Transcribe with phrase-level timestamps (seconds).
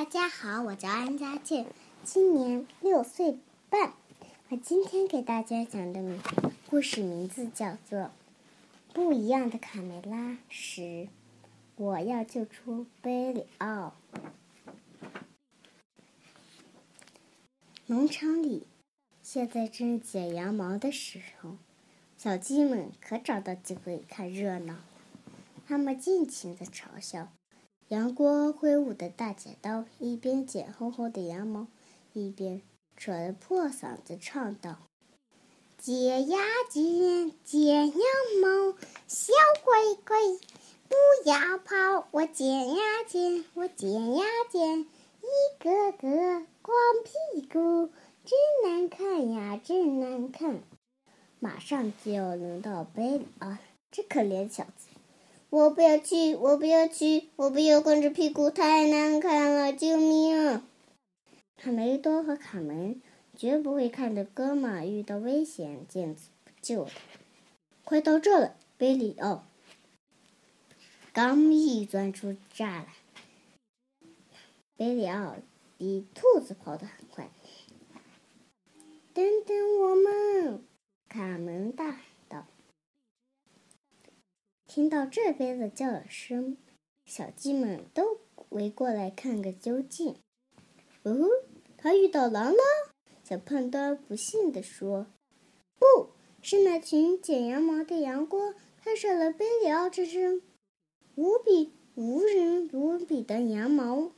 [0.00, 1.66] 大家好，我叫安佳倩，
[2.02, 3.92] 今年六岁半。
[4.48, 6.02] 我今天给大家讲的
[6.70, 7.98] 故事名字叫做
[8.94, 11.08] 《不一样的卡梅拉十：
[11.76, 13.92] 我要救出贝里奥》。
[17.84, 18.66] 农场里，
[19.22, 21.58] 现在正剪羊毛的时候，
[22.16, 24.84] 小鸡们可找到机会看热闹了。
[25.66, 27.28] 它们尽情的嘲笑。
[27.90, 31.66] 杨过挥舞的大剪刀，一边剪厚厚的羊毛，
[32.12, 32.62] 一边
[32.96, 34.78] 扯着破嗓子唱道
[35.76, 38.00] ：“剪呀剪，剪羊
[38.40, 39.32] 毛，小
[39.64, 40.18] 乖乖，
[40.88, 40.94] 不
[41.28, 42.06] 要跑！
[42.12, 47.90] 我剪呀剪，我剪呀剪，一个个光屁股，
[48.24, 50.60] 真难看呀，真难看！
[51.40, 53.58] 马上就要轮到贝里奥了，
[53.90, 54.86] 这可怜小子。”
[55.50, 56.36] 我不要去！
[56.36, 57.28] 我不要去！
[57.34, 59.72] 我不要光着屁股，太难看了！
[59.72, 60.62] 救命！
[61.56, 63.02] 卡梅多和卡门
[63.36, 66.92] 绝不会看着哥们遇到危险见死不救的。
[67.82, 69.44] 快到这了，贝里奥！
[71.12, 72.86] 刚一钻出栅栏，
[74.76, 75.34] 贝里奥
[75.76, 77.28] 比兔子跑得很快。
[79.12, 80.62] 等等我们！
[81.08, 82.00] 卡门大。
[84.72, 86.56] 听到这边的叫声，
[87.04, 90.14] 小鸡们都围过来看个究竟。
[91.02, 91.26] 哦，
[91.76, 92.58] 他遇到狼了！
[93.24, 95.08] 小胖墩不幸地说
[95.76, 96.10] ：“不
[96.40, 98.54] 是那群剪羊毛的羊倌
[98.84, 100.40] 看上了贝里奥这身
[101.16, 104.12] 无比无人无比的羊毛。”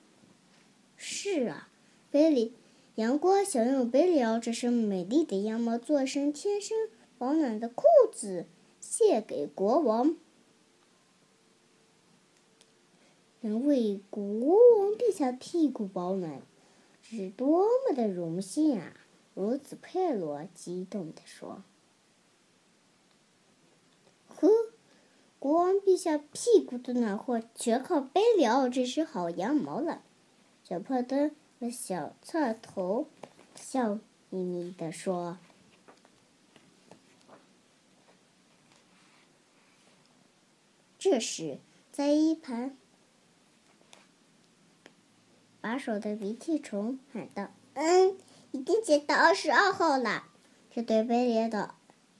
[0.97, 1.70] 是啊，
[2.11, 2.53] 贝里
[2.97, 8.45] 羊倌想用贝里奥这身美丽的羊毛做身贴身保暖的裤子，
[8.83, 10.14] 献给国王。
[13.42, 16.42] 能为国王陛下屁股保暖，
[17.02, 18.96] 是多么的荣幸啊！
[19.34, 21.64] 如此佩罗激动地说
[24.28, 24.48] ：“呵，
[25.39, 30.02] 国王陛下屁股的暖和全靠贝里奥这身好羊毛了。”
[30.62, 33.08] 小胖墩和小刺头
[33.56, 33.98] 笑
[34.30, 35.38] 眯眯地说
[40.96, 41.58] ：“这时，
[41.90, 42.77] 在一旁。”
[45.62, 48.17] 把手的鼻涕虫喊道：“嗯，
[48.50, 50.24] 已经捡到二十二号了。
[50.74, 51.77] 这对贝里奥，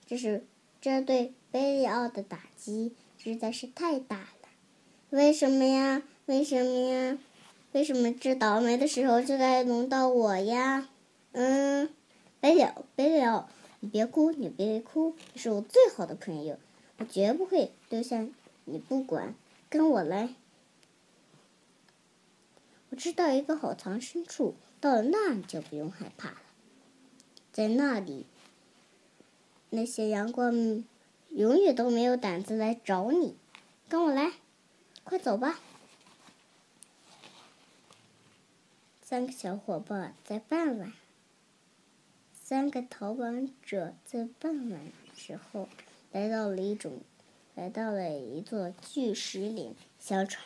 [0.06, 0.47] 这是
[0.80, 4.48] 这对贝利奥的打击实在是太大了。
[5.10, 6.04] 为什么呀？
[6.26, 7.19] 为什么呀？
[7.72, 10.88] 为什么这倒霉的时候就该轮到我呀？
[11.32, 11.91] 嗯，
[12.38, 13.48] 贝利奥，贝利奥，
[13.80, 16.56] 你别哭，你别哭，你是我最好的朋友，
[16.98, 18.24] 我绝不会丢下
[18.66, 19.34] 你不管。
[19.69, 20.28] 跟我来。”
[22.92, 26.36] 我知道一个好藏身处，到了那你就不用害怕了。
[27.50, 28.26] 在那里，
[29.70, 30.84] 那些阳光
[31.30, 33.34] 永远都没有胆子来找你。
[33.88, 34.34] 跟我来，
[35.04, 35.58] 快走吧！
[39.00, 40.92] 三个小伙伴在傍晚，
[42.34, 45.66] 三个逃亡者在傍晚时候
[46.10, 47.00] 来到了一种，
[47.54, 49.74] 来到了一座巨石岭。
[49.98, 50.44] 相传，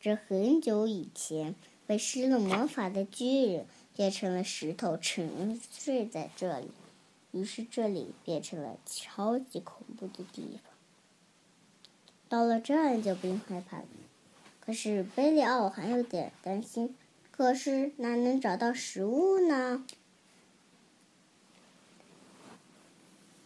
[0.00, 1.54] 这很久以前。
[1.86, 6.70] 被施了魔法的巨人变成了石头，沉睡在这里。
[7.32, 10.72] 于是这里变成了超级恐怖的地方。
[12.28, 13.84] 到了这儿就不用害怕了。
[14.60, 16.96] 可是贝利奥还有点担心。
[17.30, 19.84] 可是哪能找到食物呢？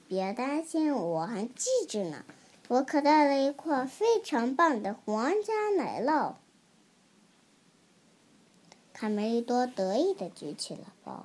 [0.07, 2.25] 别担心，我还记着呢。
[2.69, 6.35] 我可带了一块非常棒的皇家奶酪。
[9.01, 11.25] 卡梅利多得意的举起了包。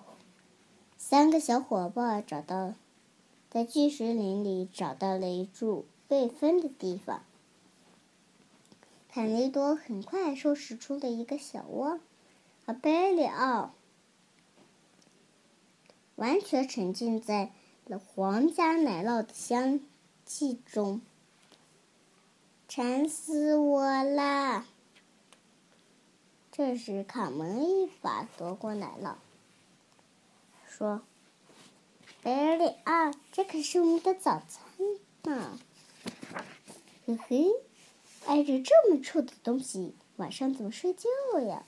[0.95, 2.75] 三个小伙伴找到，
[3.49, 7.23] 在巨石林里找到了一处被分的地方。
[9.09, 11.99] 卡梅利多很快收拾出了一个小窝，
[12.67, 13.73] 而贝里奥
[16.15, 17.51] 完全沉浸在
[17.87, 19.79] 了皇家奶酪的香
[20.27, 21.01] 气中。
[22.67, 24.67] 馋死我啦！
[26.55, 29.15] 这时，卡门一把夺过奶酪，
[30.69, 31.01] 说
[32.21, 34.61] ：“贝里奥，这可是我们的早餐
[35.23, 35.57] 呢！
[37.07, 37.47] 嘿嘿，
[38.27, 41.09] 挨着这么臭的东西，晚上怎么睡觉
[41.39, 41.63] 呀？”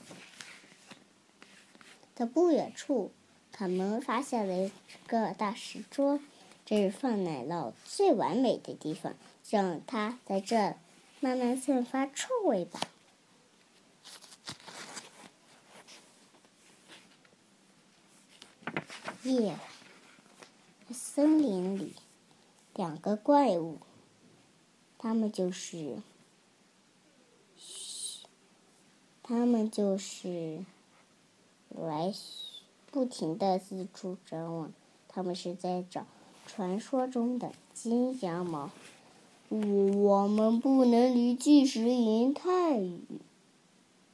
[2.14, 3.10] 在不远处，
[3.50, 4.70] 卡门发现了一
[5.08, 6.20] 个大石桌，
[6.64, 9.14] 这是放奶酪最完美的地方，
[9.50, 10.76] 让它在这
[11.18, 12.78] 慢慢散发臭味吧。
[19.26, 19.58] 夜，
[20.90, 21.94] 森林里，
[22.74, 23.78] 两个怪物，
[24.98, 25.98] 他们就是，
[29.22, 30.64] 他们就是
[31.68, 32.14] 来
[32.90, 34.72] 不停的四处张望，
[35.08, 36.06] 他们是在找
[36.46, 38.70] 传说中的金羊毛。
[39.48, 42.80] 我们不能离巨石营太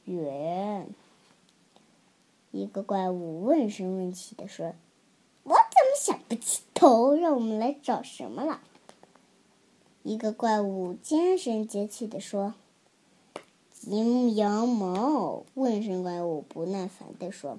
[0.05, 0.87] 远。
[2.51, 4.73] 一个怪物问声问气的说。
[6.03, 7.15] 想不起头？
[7.15, 8.59] 让我们来找什么了？
[10.03, 12.55] 一个怪物尖声尖气地说
[13.71, 17.57] ：“金羊毛。”问声怪物不耐烦地说：“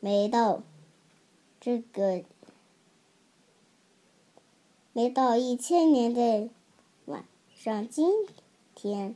[0.00, 0.62] 每到
[1.60, 2.24] 这个
[4.94, 6.48] 每到一千年的
[7.04, 8.08] 晚上，今
[8.74, 9.14] 天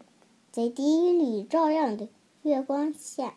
[0.52, 2.06] 在第一缕照亮的
[2.42, 3.34] 月光下，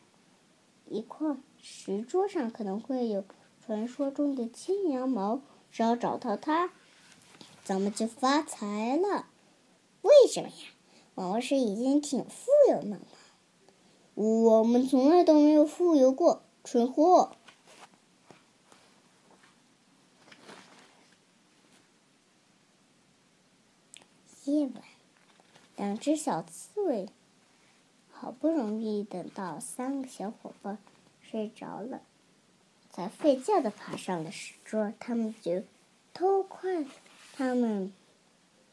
[0.89, 3.23] 一块石桌上可能会有。”
[3.63, 5.39] 传说中的金羊毛，
[5.71, 6.71] 只要找到它，
[7.63, 9.27] 咱们就发财了。
[10.01, 10.55] 为什么呀？
[11.15, 12.99] 王氏已经挺富有了吗。
[14.15, 17.35] 我们从来都没有富有过，蠢货。
[24.45, 24.83] 夜晚，
[25.77, 27.07] 两只小刺猬
[28.11, 30.79] 好不容易等到三个小伙伴
[31.21, 32.01] 睡着了。
[32.91, 35.63] 才费劲的爬上了石桌，他们就
[36.13, 36.85] 偷块，
[37.33, 37.93] 他们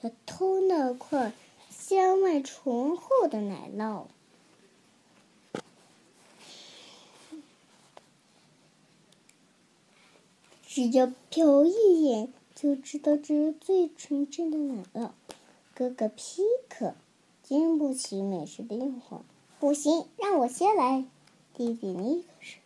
[0.00, 1.32] 要偷那块
[1.70, 4.06] 香味醇厚的奶酪。
[10.66, 15.10] 只要瞟一眼，就知道这是最纯正的奶酪。
[15.74, 16.94] 哥哥皮克
[17.42, 19.20] 经不起美食的诱惑，
[19.60, 21.04] 不行，让我先来。
[21.54, 22.60] 弟弟尼克说。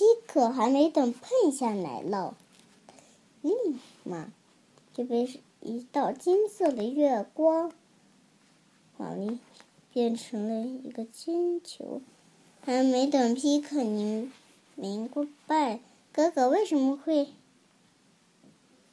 [0.00, 2.32] 皮克还没等碰下奶酪，
[3.42, 3.52] 立
[4.02, 4.32] 马
[4.94, 5.28] 就被
[5.60, 7.70] 一道金色的月光
[8.96, 9.38] 往里
[9.92, 12.00] 变成了一个金球。
[12.62, 14.32] 还没等皮克明
[14.74, 15.06] 明
[15.46, 15.80] 白
[16.14, 17.28] 哥哥为什么会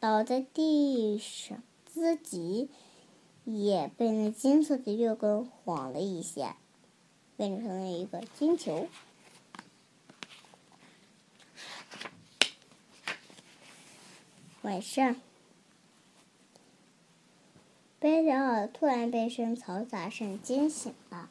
[0.01, 2.68] 倒在地上，自己
[3.45, 6.57] 也被那金色的月光晃了一下，
[7.38, 8.88] 变成了一个金球。
[14.68, 15.16] 晚上，
[18.02, 21.30] 贝里奥突然被声嘈杂声惊醒了。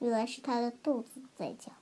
[0.00, 1.72] 原来是他的肚子在叫。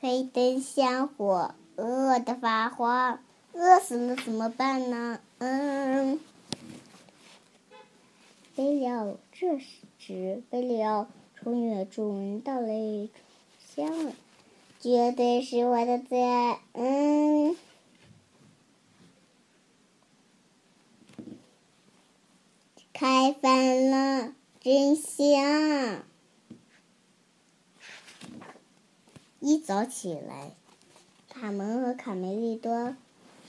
[0.00, 3.22] 黑灯瞎火，饿得发慌，
[3.52, 5.20] 饿死了怎么办呢？
[5.36, 6.18] 嗯。
[8.54, 9.58] 贝里奥这
[9.98, 11.06] 时，贝里奥。
[11.46, 14.12] 从远处闻到了一种香味，
[14.80, 16.58] 绝对是我的最爱。
[16.72, 17.54] 嗯，
[22.92, 26.04] 开饭了，真香！
[29.38, 30.50] 一早起来，
[31.28, 32.96] 卡门和卡梅利多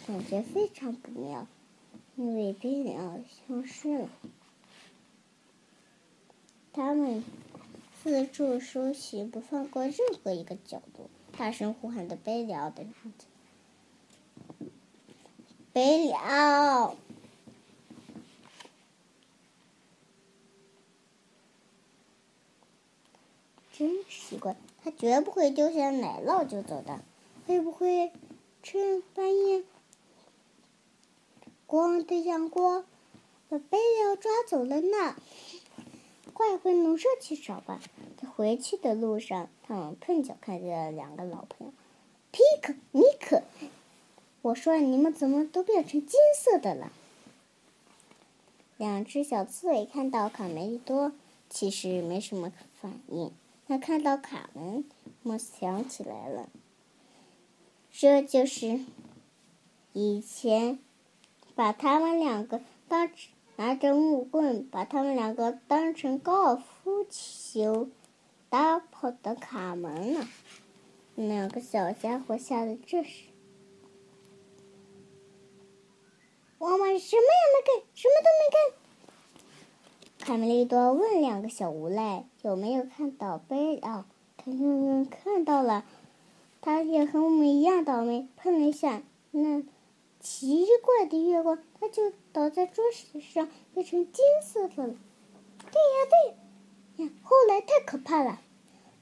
[0.05, 1.47] 感觉非常不妙，
[2.15, 3.17] 因为贝里奥
[3.47, 4.09] 消失了。
[6.71, 7.23] 他们。
[8.07, 13.25] 四处搜寻，不放过任何一个角落，大声呼喊着贝里奥的名字。
[15.73, 16.95] 贝里奥，
[23.73, 27.01] 真奇怪，他绝不会丢下奶酪就走的。
[27.45, 28.13] 会不会
[28.63, 29.65] 趁半夜
[31.65, 32.85] 光的阳光
[33.49, 35.15] 把贝里奥抓走了呢？
[36.37, 37.81] 快回农舍去找吧。
[38.21, 41.73] 在回去的路上，他们碰巧看见了两个老朋友，
[42.31, 43.41] 皮克、尼克。
[44.43, 46.91] 我说：“你们怎么都变成金色的了？”
[48.77, 51.11] 两只小刺猬看到卡梅利多，
[51.49, 53.31] 其实没什么反应。
[53.67, 54.85] 他看到卡门，
[55.23, 56.49] 我想起来了，
[57.91, 58.81] 这就是
[59.93, 60.77] 以前
[61.55, 63.09] 把他们两个当。
[63.57, 67.89] 拿着木棍，把他们两个当成高尔夫球
[68.49, 70.27] 打跑的卡门呢。
[71.15, 73.23] 两个小家伙吓得这是，
[76.59, 80.27] 我们什么也没干，什么都没干。
[80.27, 84.05] 卡梅利多问两个小无赖有没有看到贝奥，
[84.37, 85.83] 他们看到了，
[86.61, 89.63] 他也和我们一样倒霉，碰了一下那。
[90.19, 94.95] 奇怪的月光，它就倒在桌子上，变成金色的了。
[95.59, 96.37] 对呀，
[96.97, 98.41] 对，呀，后来太可怕了，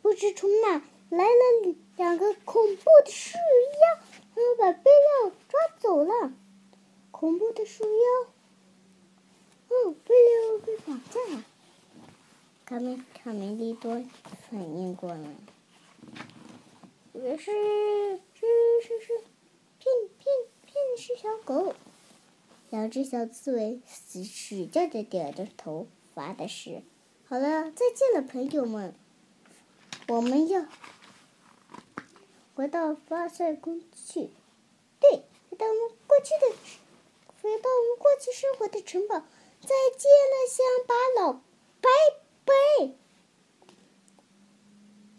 [0.02, 4.04] 不知从哪来了两个恐怖的树妖，
[4.34, 6.34] 他们把贝利奥抓走了。
[7.12, 8.30] 恐怖的树妖，
[9.70, 11.44] 哦，贝利奥被绑架了。
[12.66, 14.04] 卡梅卡梅利多
[14.50, 15.36] 反应过来，
[17.14, 17.52] 以为是
[18.34, 18.46] 是
[18.82, 19.14] 是是
[19.80, 20.36] 骗骗
[20.76, 21.74] 骗的是小狗。
[22.70, 26.84] 两只小刺猬使使劲的点着头，发的誓
[27.24, 28.94] ：“好了，再见了，朋友们，
[30.10, 30.66] 我们要
[32.54, 34.32] 回到发赛宫去。
[35.00, 36.48] 对，回到我们过去的，
[37.42, 39.20] 回到我们过去生活的城堡。
[39.62, 41.34] 再见了，乡巴佬，
[41.80, 41.90] 拜
[42.44, 42.54] 拜。”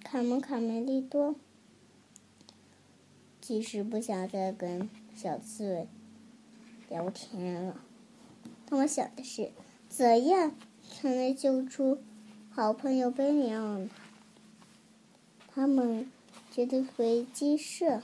[0.04, 1.34] 卡门卡梅利多
[3.40, 5.88] 其实不想再跟小刺猬。
[6.88, 7.80] 聊天了，
[8.64, 9.50] 他们想的是
[9.88, 10.54] 怎样
[10.88, 11.98] 才能救出
[12.48, 13.80] 好朋友贝里奥。
[15.48, 16.08] 他们
[16.52, 18.02] 觉得回鸡舍，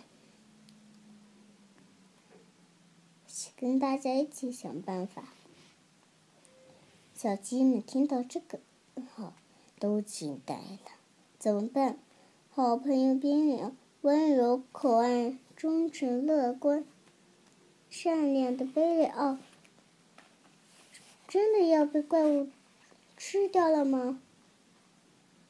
[3.57, 5.29] 跟大家一起想办法。
[7.15, 8.59] 小鸡们听到这个，
[9.15, 9.35] 好，
[9.79, 10.91] 都惊呆了。
[11.39, 11.99] 怎么办？
[12.51, 16.85] 好朋友贝里奥温柔可爱、忠诚乐观。
[17.95, 19.37] 善良的贝里奥，
[21.29, 22.49] 真的要被怪物
[23.19, 24.19] 吃掉了吗？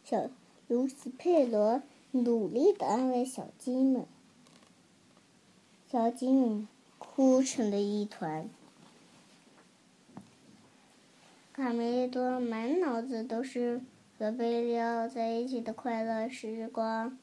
[0.04, 0.28] 小
[0.66, 1.80] 卢斯佩罗
[2.10, 4.04] 努力的安慰小鸡们，
[5.88, 6.66] 小鸡们
[6.98, 8.50] 哭成了一团。
[11.52, 13.80] 卡梅利多满脑子都是
[14.18, 17.16] 和贝利奥在一起的快乐时光。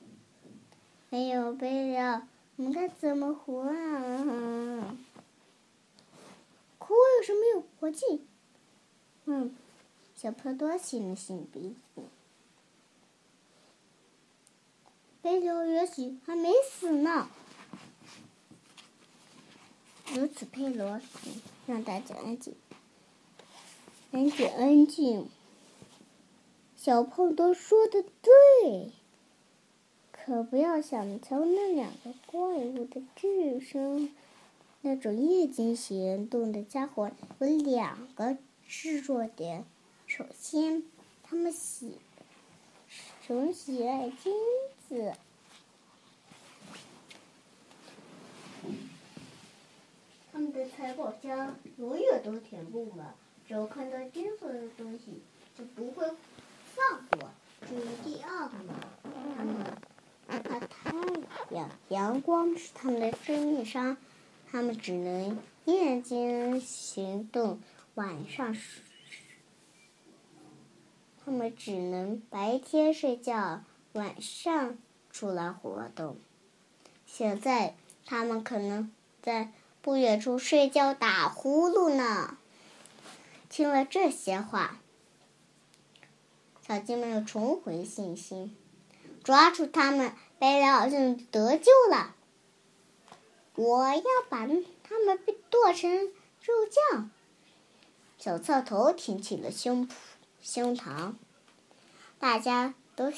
[1.09, 2.21] 没有贝利奥，
[2.55, 4.97] 我们该怎么活啊？
[6.89, 8.25] 可我有什么有活计。
[9.25, 9.55] 嗯，
[10.15, 12.01] 小胖多擤了擤鼻子。
[15.21, 17.29] 贝利奥也许还没死呢。
[20.15, 20.99] 如此佩罗，
[21.67, 22.55] 让大家安静，
[24.11, 25.29] 安静，安静。
[26.75, 28.91] 小胖多说的对，
[30.11, 34.09] 可不要想瞧那两个怪物的智商。
[34.81, 39.65] 那种夜间行动的家伙有两个制作点：
[40.07, 40.83] 首先，
[41.21, 41.97] 他们喜，
[43.27, 44.33] 很喜爱金
[44.87, 45.11] 子；
[50.31, 53.13] 他们的财宝箱永远都填不满，
[53.45, 55.21] 只要看到金色的东西，
[55.57, 56.07] 就不会
[56.73, 57.29] 放过。
[57.67, 58.73] 至于第二个呢，
[59.35, 59.55] 他们
[60.27, 60.93] 怕太
[61.51, 63.97] 阳，阳光是他们的致命伤。
[64.51, 67.59] 他们只能夜间行动，
[67.93, 68.55] 晚上。
[71.23, 73.63] 他们只能白天睡觉，
[73.93, 74.77] 晚上
[75.11, 76.17] 出来活动。
[77.05, 77.75] 现在
[78.05, 78.91] 他们可能
[79.21, 79.51] 在
[79.83, 82.37] 不远处睡觉打呼噜呢。
[83.49, 84.79] 听了这些话，
[86.67, 88.55] 小鸡们又重回信心，
[89.23, 92.15] 抓住他们，贝利好像得救了。
[93.59, 94.47] 我要把
[94.83, 95.91] 他们剁成
[96.41, 96.53] 肉
[96.89, 97.11] 酱。
[98.17, 99.91] 小刺头挺起了胸脯、
[100.41, 101.15] 胸膛，
[102.19, 103.11] 大家都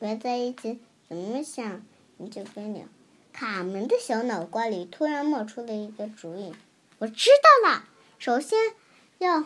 [0.00, 1.80] 围在一起，怎么想
[2.16, 2.88] 你就分了。
[3.32, 6.52] 卡门的小脑瓜里突然冒出了一个主意：
[6.98, 7.30] 我知
[7.62, 7.84] 道了，
[8.18, 8.74] 首先
[9.18, 9.44] 要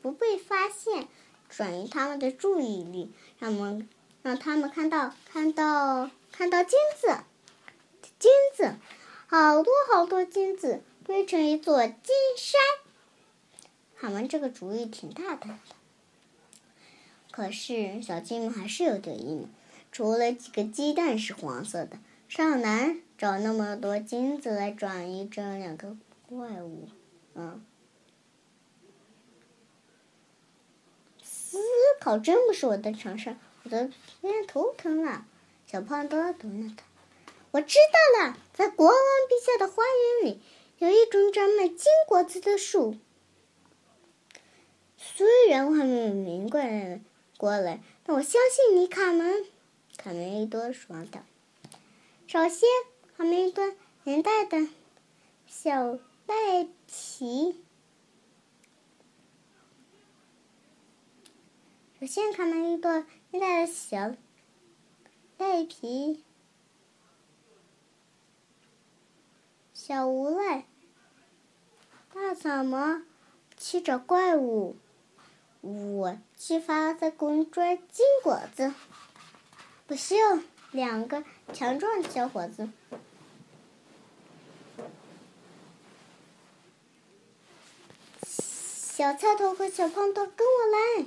[0.00, 1.08] 不被发现，
[1.48, 3.88] 转移他们的注意力，让我们
[4.22, 7.24] 让他们看到看到看到金子。
[8.24, 8.76] 金子，
[9.26, 11.94] 好多好多金子堆成一座金
[12.38, 12.58] 山。
[13.94, 15.74] 他们这个主意挺大胆的，
[17.30, 19.48] 可是小鸡们还是有点阴谋。
[19.92, 25.94] 除了几个鸡蛋是黄色的，尚难找那么多金子来转移这两个
[26.26, 26.88] 怪物。
[27.34, 27.62] 嗯，
[31.22, 31.58] 思
[32.00, 33.90] 考真不是我的长项，我都有
[34.22, 35.26] 点头疼了。
[35.66, 36.84] 小胖墩嘟囔道。
[37.54, 40.40] 我知道了，在国王陛下的花园里
[40.78, 42.96] 有一种长满金果子的树。
[44.98, 47.00] 虽然我还没有明白
[47.36, 49.46] 过来，但我相信你，卡门。
[49.96, 51.20] 卡梅利多说道。
[52.26, 52.68] 首先，
[53.16, 54.66] 卡梅利多年代的
[55.46, 57.62] 小赖皮。
[62.00, 64.16] 首先，卡梅利多年代的小
[65.38, 66.23] 赖皮。
[69.86, 70.64] 小无赖，
[72.14, 73.04] 大嗓门
[73.58, 74.76] 去找怪物。
[75.60, 78.72] 我去发在公捉金果子。
[79.86, 80.16] 不行，
[80.70, 81.22] 两个
[81.52, 82.70] 强壮小伙子。
[88.22, 91.06] 小菜头和小胖头，跟我来。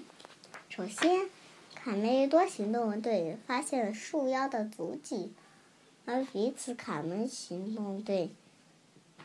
[0.70, 1.32] 首先，
[1.74, 5.34] 卡梅多行动队发现了树妖的足迹，
[6.06, 8.36] 而彼此卡门行动队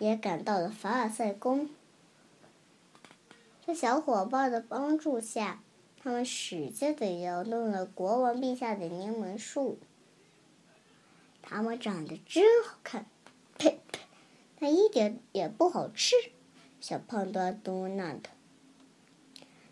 [0.03, 1.71] 也赶到了凡尔赛宫。
[3.65, 5.63] 在小伙伴的帮助下，
[6.03, 9.79] 他们使劲地摇动了国王陛下的柠檬树。
[11.41, 13.07] 它们长得真好看，
[13.57, 14.01] 呸呸，
[14.59, 16.17] 但一点也不好吃。
[16.81, 18.31] 小胖墩嘟囔的：“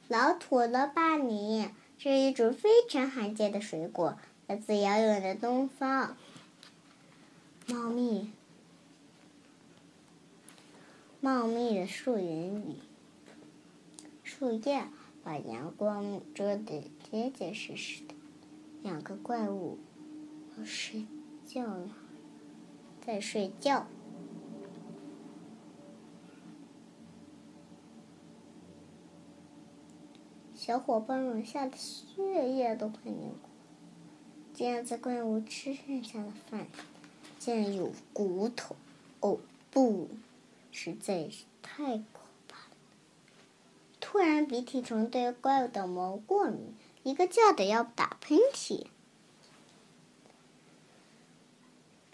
[0.07, 1.71] 老土了吧你！
[1.99, 6.17] 是一种非常罕见的水果，来自遥远的东方。”
[7.67, 8.31] 猫咪、
[11.23, 12.77] 茂密的树林里。
[14.23, 14.85] 树叶
[15.23, 18.15] 把阳光遮得结结实实的，
[18.83, 19.77] 两个怪物
[20.65, 21.07] 睡
[21.45, 21.91] 觉了，
[23.05, 23.87] 在睡觉。
[30.55, 33.51] 小伙伴们吓得血液都快凝固。
[34.55, 36.67] 这样子，怪物吃剩下的饭
[37.39, 38.77] 竟然有骨头！
[39.21, 39.39] 哦
[39.71, 40.09] 不，
[40.73, 42.77] 实在是太可怕了。
[44.01, 48.87] 突然，鼻涕虫对怪物的毛过敏，一个劲的要打喷嚏。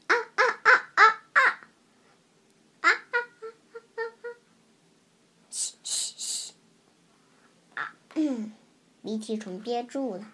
[0.06, 1.02] 啊啊啊啊
[1.34, 1.42] 啊！
[2.80, 3.18] 啊啊啊
[3.94, 4.36] 啊啊！
[5.50, 6.52] 嘘嘘嘘！
[7.74, 7.94] 啊，
[9.02, 10.32] 鼻涕虫憋住了。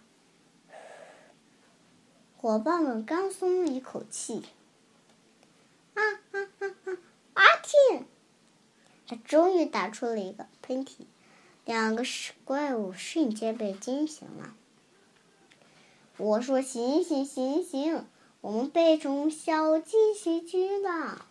[2.36, 4.42] 伙伴们刚松了一口气。
[5.94, 6.98] 啊啊啊啊！
[7.34, 8.06] 阿天，
[9.06, 11.06] 他终于打出了一个喷嚏。
[11.64, 12.04] 两个
[12.44, 14.54] 怪物瞬间被惊醒了。
[16.18, 18.04] 我说：“醒醒醒醒，
[18.42, 21.24] 我们变成小鸡喜剧了。”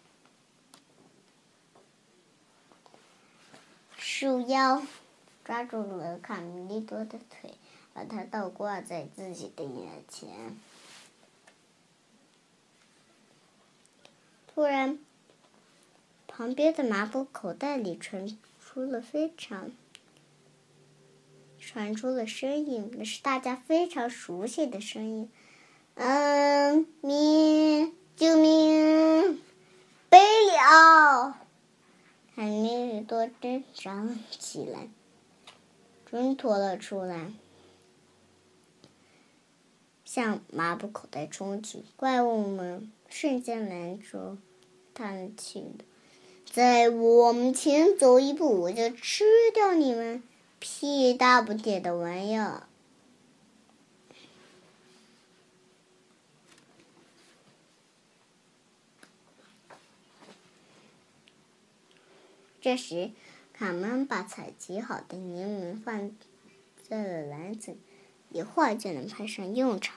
[3.95, 4.81] 树妖
[5.45, 7.53] 抓住了卡米利多的腿，
[7.93, 10.57] 把他倒挂在自己的眼前。
[14.47, 14.97] 突然，
[16.33, 19.71] 旁边的麻布口袋里传出了非常。
[21.59, 25.29] 传出了声音，那是大家非常熟悉的声音。
[25.95, 29.41] 嗯，命，救命！
[30.09, 30.17] 悲
[30.47, 31.37] 了！
[32.33, 34.87] 海米尔多挣扎起来，
[36.09, 37.33] 挣脱了出来，
[40.03, 41.83] 向麻布口袋冲去。
[41.95, 44.37] 怪物们瞬间拦住
[44.95, 45.63] 他的去
[46.51, 50.21] 再往前走一步，我就吃掉你们！
[50.59, 52.67] 屁大不点的玩意儿！
[62.59, 63.11] 这时，
[63.53, 66.11] 卡门把采集好的柠檬放
[66.85, 67.77] 在了篮子，
[68.29, 69.95] 一会儿就能派上用场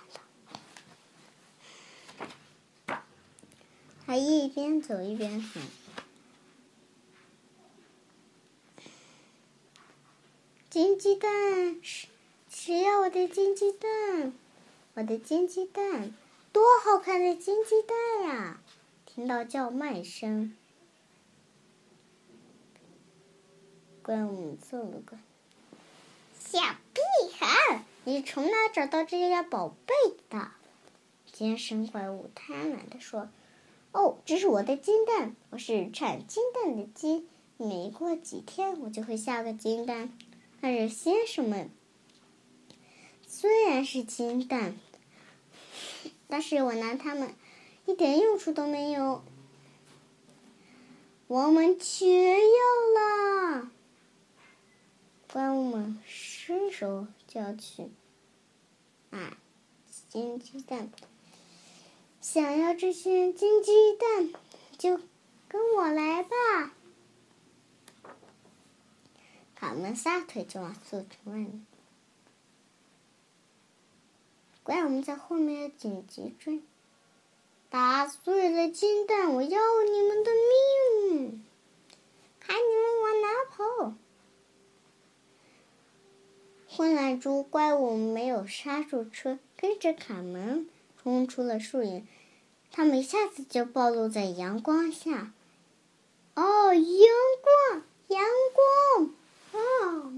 [2.86, 3.02] 了。
[4.06, 5.60] 他一边走一边喊。
[10.84, 11.30] 金鸡蛋，
[11.80, 12.10] 谁
[12.50, 14.34] 谁要我的金鸡蛋？
[14.92, 16.12] 我的金鸡蛋，
[16.52, 18.60] 多好看的金鸡蛋呀！
[19.06, 20.54] 听到叫卖声，
[24.02, 25.16] 怪物揍了个
[26.38, 29.94] 小屁孩，你从哪找到这些宝贝
[30.28, 30.50] 的？
[31.32, 33.30] 尖声怪物贪婪的说
[33.92, 40.12] ：“哦，这是我的金蛋，我是产金蛋的鸡，没过几天我就会下个金蛋。”
[40.64, 41.70] 但是先生们，
[43.26, 44.74] 虽然是金蛋，
[46.26, 47.34] 但是我拿它们
[47.84, 49.22] 一点用处都没有。
[51.26, 53.70] 我们缺药了！
[55.30, 57.90] 怪物们伸手就要去
[59.10, 59.36] 啊，
[60.08, 60.90] 金鸡蛋！
[62.22, 64.32] 想要这些金鸡蛋，
[64.78, 64.98] 就
[65.46, 66.74] 跟我来吧。
[69.64, 71.66] 卡门撒腿就往树林外面，
[74.62, 76.60] 怪物在后面紧急追，
[77.70, 79.58] 打碎了金蛋，我要
[79.90, 80.30] 你们的
[81.14, 81.42] 命！
[82.38, 83.94] 看你们往哪跑！
[86.68, 90.68] 混乱中，怪物没有刹住车，跟着卡门
[91.02, 92.06] 冲出了树林，
[92.70, 95.32] 他们一下子就暴露在阳光下。
[96.34, 97.08] 哦，阳
[97.70, 98.22] 光，阳
[98.98, 99.14] 光！
[99.54, 100.10] 啊，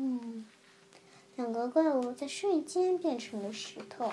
[1.37, 4.13] 两个怪物在瞬间变成了石头。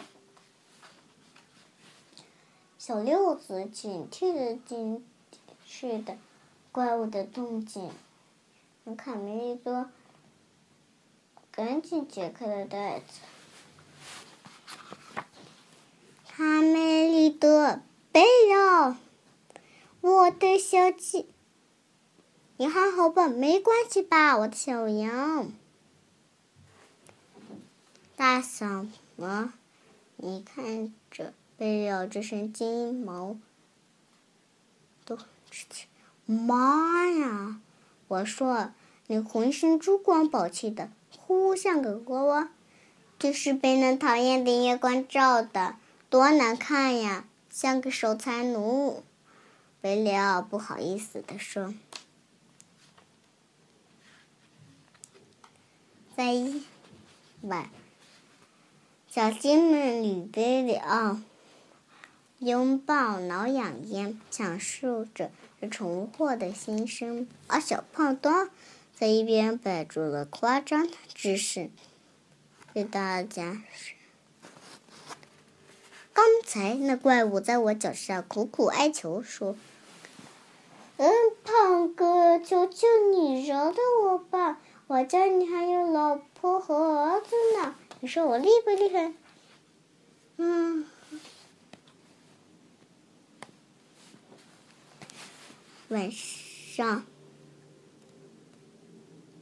[2.77, 5.05] 小六子警惕的警
[5.65, 6.17] 视的
[6.71, 7.89] 怪物的动静，
[8.97, 9.89] 卡梅利多
[11.51, 13.21] 赶紧解开了袋子。
[16.27, 17.79] 卡梅利多，
[18.11, 18.97] 贝尔，
[20.01, 21.27] 我的小鸡，
[22.63, 23.27] 你还好吧？
[23.27, 25.51] 没关系吧，我的小羊？
[28.15, 29.49] 大嗓子，
[30.15, 31.33] 你看着。
[31.57, 33.35] 贝了这身金毛，
[35.03, 35.17] 都
[36.25, 37.59] 妈呀！
[38.07, 38.71] 我说
[39.07, 42.49] 你浑身珠光宝气的，呼像个国王，
[43.19, 45.75] 就是被那讨厌的月光照的，
[46.09, 49.03] 多难看呀，像个守财奴。
[49.81, 51.73] 贝利奥不好意思的说
[56.15, 56.35] ：“在
[57.41, 57.69] 晚，
[59.09, 61.21] 小鸡们吕贝了。”
[62.39, 68.49] 拥抱挠痒痒，享受着这重获的新生，而小胖墩
[68.93, 71.69] 在一边摆出了夸张的姿势，
[72.73, 73.61] 对大家
[76.11, 79.55] ：“刚才那怪物在我脚下苦苦哀求，说
[80.97, 81.09] ：‘嗯，
[81.45, 84.59] 胖哥，求求你饶了我吧，
[84.93, 89.11] 我家里还有老婆和儿子呢，你说我厉不厉害？’
[90.37, 90.85] 嗯。”
[95.89, 97.03] 晚上，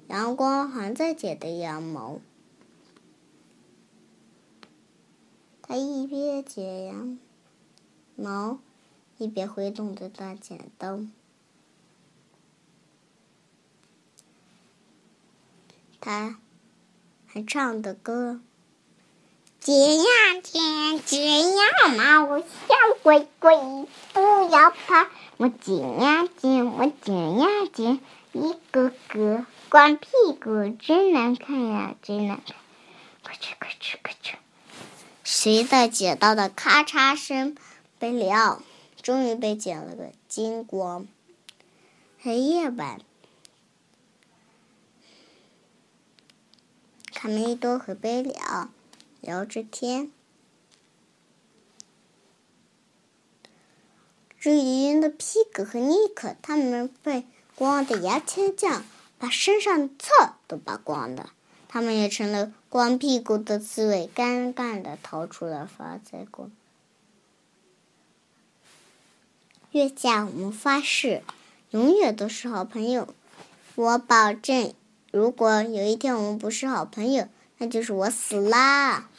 [0.07, 2.21] 阳光还在剪的羊毛。
[5.61, 7.19] 他一边剪羊
[8.15, 8.59] 毛，
[9.17, 11.01] 一边挥动着大剪刀。
[16.01, 16.35] 他
[17.27, 18.41] 还唱的歌
[19.61, 20.03] ：“剪呀
[20.41, 21.63] 剪，剪呀
[21.95, 22.45] 毛，小
[23.03, 23.55] 龟龟
[24.11, 27.99] 不要怕。”我剪呀剪，我剪呀剪，
[28.33, 30.07] 一个个光屁
[30.43, 32.55] 股真难看呀，真难看！
[33.23, 34.37] 快去快去快去！
[35.23, 37.55] 随着剪刀的咔嚓声，
[37.99, 38.61] 贝里奥
[39.01, 41.07] 终于被剪了个精光。
[42.19, 42.99] 黑夜晚
[47.21, 48.69] 晚，卡梅多和贝里奥
[49.19, 50.11] 聊着天。
[54.39, 58.83] 至于的皮格和尼克，他们被光的牙签匠
[59.19, 60.09] 把身上的刺
[60.47, 61.31] 都拔光了，
[61.67, 66.51] 他们也成了光屁股的刺猬，尴尬的逃出了发财宫。
[69.73, 71.21] 月下，我们发誓，
[71.69, 73.13] 永远都是好朋友。
[73.75, 74.73] 我保证，
[75.11, 79.09] 如果有一天我们不是好朋友，那就是我死啦。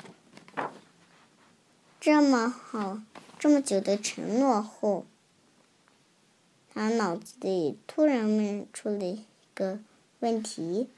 [2.01, 3.01] 这么好，
[3.39, 5.05] 这么久的承诺后。
[6.75, 9.79] 他脑子里突然冒出了一个
[10.21, 10.89] 问题：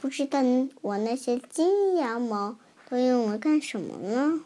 [0.00, 0.40] 不知道
[0.80, 2.56] 我那些金羊毛
[2.88, 4.40] 都用来干什么呢？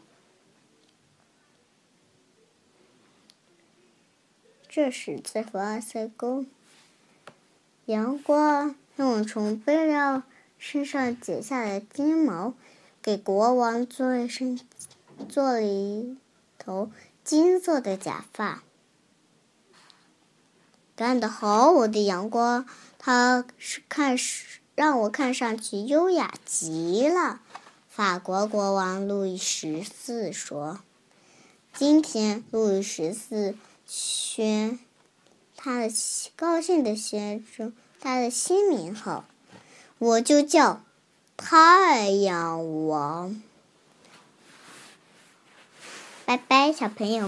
[4.68, 6.44] 这时，在发塞沟，
[7.84, 10.22] 阳光用从贝料
[10.58, 12.54] 身上解下来的金毛，
[13.02, 14.58] 给国王做了身
[15.28, 16.16] 做了一
[16.58, 16.90] 头
[17.22, 18.62] 金色的假发。
[20.94, 22.66] 干得好，我的阳光！
[22.98, 27.42] 他是看是让我看上去优雅极了。
[27.90, 30.80] 法国国王路易十四说
[31.74, 33.54] ：“今天，路易十四
[33.86, 34.78] 宣
[35.54, 35.90] 他的
[36.34, 37.74] 高兴的宣称
[38.06, 39.24] 他的新名号，
[39.98, 40.80] 我就叫
[41.36, 43.42] 太阳王。”
[46.24, 47.24] 拜拜，小朋友。